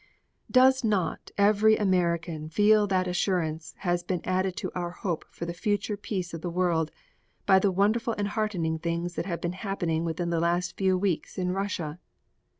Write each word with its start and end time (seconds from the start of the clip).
Does 0.49 0.83
not 0.83 1.29
every 1.37 1.77
American 1.77 2.49
feel 2.49 2.87
that 2.87 3.07
assurance 3.07 3.75
has 3.77 4.01
been 4.01 4.21
added 4.23 4.55
to 4.55 4.71
our 4.73 4.89
hope 4.89 5.23
for 5.29 5.45
the 5.45 5.53
future 5.53 5.95
peace 5.95 6.33
of 6.33 6.41
the 6.41 6.49
world 6.49 6.89
by 7.45 7.59
the 7.59 7.69
wonderful 7.69 8.15
and 8.17 8.29
heartening 8.29 8.79
things 8.79 9.13
that 9.13 9.27
have 9.27 9.41
been 9.41 9.53
happening 9.53 10.03
within 10.03 10.31
the 10.31 10.39
last 10.39 10.75
few 10.75 10.97
weeks 10.97 11.37
in 11.37 11.51
Russia? 11.51 11.99